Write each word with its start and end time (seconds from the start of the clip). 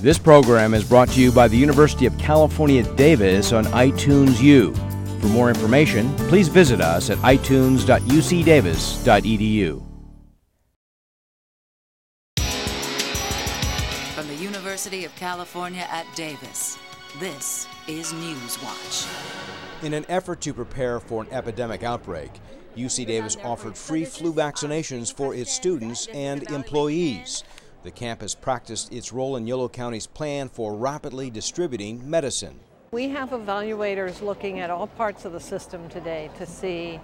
This 0.00 0.18
program 0.18 0.72
is 0.72 0.82
brought 0.82 1.10
to 1.10 1.20
you 1.20 1.30
by 1.30 1.46
the 1.46 1.58
University 1.58 2.06
of 2.06 2.16
California, 2.16 2.82
Davis 2.94 3.52
on 3.52 3.66
iTunes 3.66 4.40
U. 4.40 4.72
For 5.20 5.26
more 5.26 5.50
information, 5.50 6.10
please 6.16 6.48
visit 6.48 6.80
us 6.80 7.10
at 7.10 7.18
itunes.ucdavis.edu. 7.18 9.82
From 14.14 14.26
the 14.26 14.36
University 14.36 15.04
of 15.04 15.14
California 15.16 15.86
at 15.90 16.06
Davis, 16.16 16.78
this 17.18 17.68
is 17.86 18.14
Newswatch. 18.14 19.06
In 19.82 19.92
an 19.92 20.06
effort 20.08 20.40
to 20.40 20.54
prepare 20.54 20.98
for 20.98 21.24
an 21.24 21.28
epidemic 21.30 21.82
outbreak, 21.82 22.30
UC 22.74 23.06
Davis 23.06 23.36
offered 23.44 23.76
free 23.76 24.06
flu 24.06 24.32
vaccinations 24.32 25.14
for 25.14 25.34
its 25.34 25.52
students 25.52 26.06
and 26.14 26.50
employees. 26.50 27.44
The 27.82 27.90
campus 27.90 28.34
practiced 28.34 28.92
its 28.92 29.10
role 29.10 29.36
in 29.36 29.46
Yolo 29.46 29.68
County's 29.68 30.06
plan 30.06 30.50
for 30.50 30.74
rapidly 30.74 31.30
distributing 31.30 32.08
medicine. 32.08 32.60
We 32.92 33.08
have 33.08 33.30
evaluators 33.30 34.20
looking 34.20 34.60
at 34.60 34.68
all 34.68 34.86
parts 34.86 35.24
of 35.24 35.32
the 35.32 35.40
system 35.40 35.88
today 35.88 36.28
to 36.36 36.44
see 36.44 37.00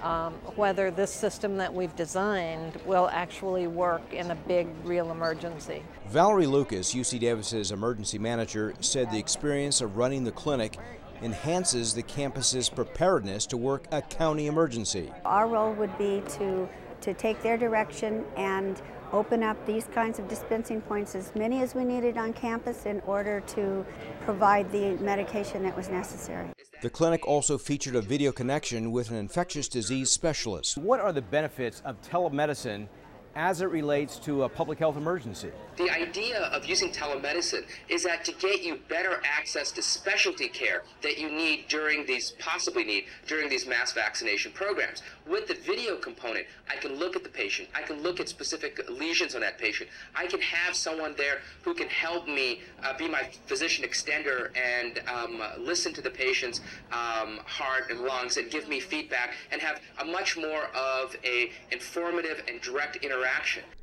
um, 0.00 0.32
whether 0.56 0.90
this 0.90 1.12
system 1.12 1.58
that 1.58 1.74
we've 1.74 1.94
designed 1.94 2.76
will 2.86 3.08
actually 3.12 3.66
work 3.66 4.14
in 4.14 4.30
a 4.30 4.34
big, 4.34 4.68
real 4.84 5.10
emergency. 5.10 5.82
Valerie 6.08 6.46
Lucas, 6.46 6.94
UC 6.94 7.20
Davis's 7.20 7.72
emergency 7.72 8.18
manager, 8.18 8.74
said 8.80 9.10
the 9.10 9.18
experience 9.18 9.80
of 9.80 9.96
running 9.96 10.24
the 10.24 10.32
clinic 10.32 10.78
enhances 11.22 11.94
the 11.94 12.02
campus's 12.02 12.68
preparedness 12.68 13.46
to 13.46 13.56
work 13.56 13.86
a 13.92 14.02
county 14.02 14.46
emergency. 14.46 15.10
Our 15.24 15.48
role 15.48 15.72
would 15.74 15.96
be 15.98 16.22
to, 16.38 16.68
to 17.04 17.14
take 17.14 17.42
their 17.42 17.56
direction 17.56 18.24
and 18.36 18.80
open 19.12 19.42
up 19.42 19.64
these 19.66 19.84
kinds 19.94 20.18
of 20.18 20.26
dispensing 20.26 20.80
points, 20.80 21.14
as 21.14 21.34
many 21.34 21.62
as 21.62 21.74
we 21.74 21.84
needed 21.84 22.16
on 22.16 22.32
campus, 22.32 22.86
in 22.86 23.00
order 23.06 23.40
to 23.46 23.84
provide 24.24 24.70
the 24.72 24.96
medication 24.96 25.62
that 25.62 25.76
was 25.76 25.88
necessary. 25.88 26.48
The 26.82 26.90
clinic 26.90 27.26
also 27.26 27.58
featured 27.58 27.94
a 27.94 28.00
video 28.00 28.32
connection 28.32 28.90
with 28.90 29.10
an 29.10 29.16
infectious 29.16 29.68
disease 29.68 30.10
specialist. 30.10 30.78
What 30.78 31.00
are 31.00 31.12
the 31.12 31.22
benefits 31.22 31.82
of 31.84 32.00
telemedicine 32.00 32.88
as 33.36 33.60
it 33.60 33.70
relates 33.70 34.18
to 34.18 34.44
a 34.44 34.48
public 34.48 34.78
health 34.78 34.96
emergency? 34.96 35.50
The 35.76 35.90
idea 35.90 36.38
of 36.38 36.64
using 36.66 36.92
telemedicine 36.92 37.64
is 37.88 38.04
that 38.04 38.24
to 38.26 38.32
get 38.32 38.62
you 38.62 38.78
better 38.88 39.20
access 39.24 39.72
to 39.72 39.82
specialty 39.82 40.48
care 40.48 40.82
that 41.02 41.18
you 41.18 41.28
need 41.28 41.66
during 41.68 42.06
these, 42.06 42.32
possibly 42.38 42.84
need 42.84 43.06
during 43.26 43.48
these 43.48 43.66
mass 43.66 43.92
vaccination 43.92 44.52
programs. 44.52 45.02
With 45.26 45.48
the 45.48 45.54
video 45.54 45.96
component, 45.96 46.46
I 46.70 46.76
can 46.76 46.96
look 46.96 47.16
at 47.16 47.24
the 47.24 47.28
patient, 47.28 47.68
I 47.74 47.82
can 47.82 48.02
look 48.02 48.20
at 48.20 48.28
specific 48.28 48.80
lesions 48.88 49.34
on 49.34 49.40
that 49.40 49.58
patient, 49.58 49.90
I 50.14 50.26
can 50.26 50.40
have 50.40 50.76
someone 50.76 51.14
there 51.16 51.40
who 51.62 51.74
can 51.74 51.88
help 51.88 52.28
me 52.28 52.60
uh, 52.84 52.96
be 52.96 53.08
my 53.08 53.28
physician 53.46 53.84
extender 53.84 54.50
and 54.56 55.00
um, 55.08 55.42
listen 55.58 55.92
to 55.94 56.00
the 56.00 56.10
patient's 56.10 56.60
um, 56.92 57.40
heart 57.46 57.90
and 57.90 58.00
lungs 58.00 58.36
and 58.36 58.50
give 58.50 58.68
me 58.68 58.78
feedback 58.78 59.32
and 59.50 59.60
have 59.60 59.80
a 60.00 60.04
much 60.04 60.36
more 60.36 60.66
of 60.76 61.16
a 61.24 61.50
informative 61.72 62.42
and 62.48 62.60
direct 62.60 62.96
interaction. 62.96 63.23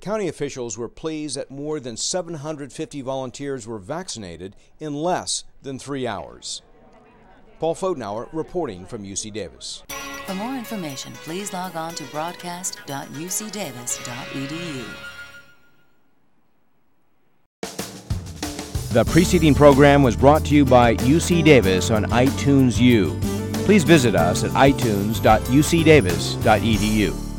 County 0.01 0.27
officials 0.27 0.77
were 0.77 0.89
pleased 0.89 1.37
that 1.37 1.49
more 1.51 1.79
than 1.79 1.95
750 1.95 3.01
volunteers 3.01 3.65
were 3.67 3.79
vaccinated 3.79 4.55
in 4.79 4.93
less 4.93 5.43
than 5.61 5.77
three 5.77 6.07
hours. 6.07 6.63
Paul 7.59 7.75
Fodenauer 7.75 8.27
reporting 8.33 8.85
from 8.85 9.03
UC 9.03 9.31
Davis. 9.31 9.83
For 10.25 10.33
more 10.33 10.55
information, 10.55 11.13
please 11.13 11.53
log 11.53 11.75
on 11.75 11.93
to 11.95 12.03
broadcast.ucdavis.edu. 12.05 14.85
The 18.91 19.05
preceding 19.05 19.55
program 19.55 20.03
was 20.03 20.17
brought 20.17 20.43
to 20.45 20.55
you 20.55 20.65
by 20.65 20.95
UC 20.95 21.45
Davis 21.45 21.91
on 21.91 22.03
iTunes 22.05 22.79
U. 22.79 23.17
Please 23.65 23.83
visit 23.85 24.15
us 24.15 24.43
at 24.43 24.49
itunes.ucdavis.edu. 24.51 27.30